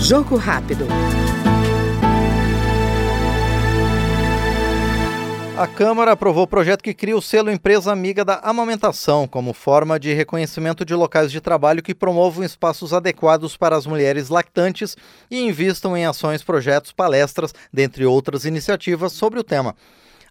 [0.00, 0.86] Jogo rápido.
[5.56, 10.00] A Câmara aprovou o projeto que cria o selo Empresa Amiga da Amamentação, como forma
[10.00, 14.96] de reconhecimento de locais de trabalho que promovam espaços adequados para as mulheres lactantes
[15.30, 19.76] e invistam em ações, projetos, palestras, dentre outras iniciativas sobre o tema.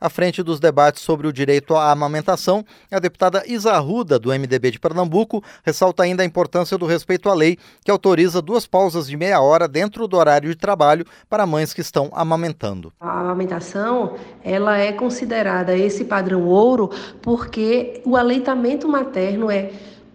[0.01, 4.71] À frente dos debates sobre o direito à amamentação, a deputada Isa Arruda, do MDB
[4.71, 7.55] de Pernambuco, ressalta ainda a importância do respeito à lei,
[7.85, 11.81] que autoriza duas pausas de meia hora dentro do horário de trabalho para mães que
[11.81, 12.91] estão amamentando.
[12.99, 16.89] A amamentação, ela é considerada esse padrão ouro
[17.21, 19.69] porque o aleitamento materno é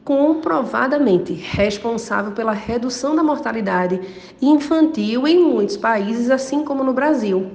[0.05, 4.01] comprovadamente responsável pela redução da mortalidade
[4.43, 7.53] infantil em muitos países, assim como no Brasil.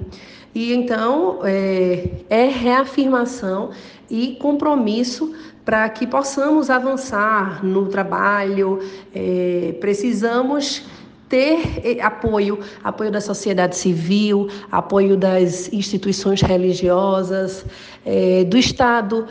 [0.54, 3.70] E então é, é reafirmação
[4.10, 5.34] e compromisso
[5.64, 8.80] para que possamos avançar no trabalho.
[9.14, 10.82] É, precisamos
[11.28, 17.64] ter é, apoio, apoio da sociedade civil, apoio das instituições religiosas,
[18.04, 19.26] é, do Estado,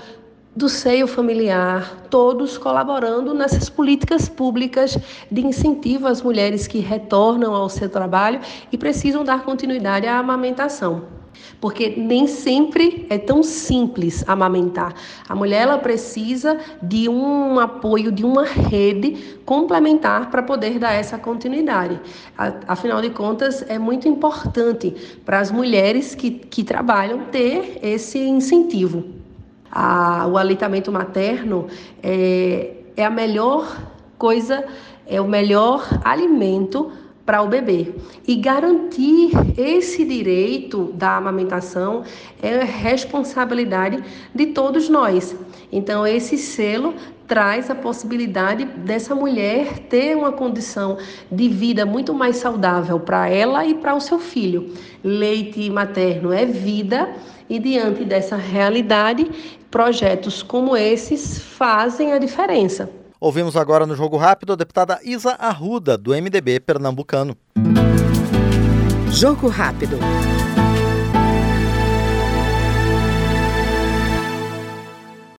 [0.56, 4.98] do seio familiar, todos colaborando nessas políticas públicas
[5.32, 8.40] de incentivo às mulheres que retornam ao seu trabalho
[8.72, 11.20] e precisam dar continuidade à amamentação.
[11.59, 14.94] Porque nem sempre é tão simples amamentar.
[15.28, 21.17] A mulher ela precisa de um apoio, de uma rede complementar para poder dar essa
[21.17, 22.00] continuidade.
[22.67, 29.22] Afinal de contas, é muito importante para as mulheres que, que trabalham ter esse incentivo
[29.72, 31.67] a, o aleitamento materno
[32.03, 33.81] é, é a melhor
[34.17, 34.66] coisa,
[35.08, 36.92] é o melhor alimento
[37.25, 37.94] para o bebê.
[38.27, 42.03] E garantir esse direito da amamentação
[42.41, 45.36] é responsabilidade de todos nós.
[45.72, 46.94] Então, esse selo
[47.27, 50.97] traz a possibilidade dessa mulher ter uma condição
[51.31, 54.73] de vida muito mais saudável para ela e para o seu filho.
[55.02, 57.09] Leite materno é vida
[57.49, 59.30] e diante dessa realidade,
[59.70, 62.89] projetos como esses fazem a diferença.
[63.23, 67.37] Ouvimos agora no Jogo Rápido a deputada Isa Arruda, do MDB pernambucano.
[69.11, 69.99] Jogo Rápido.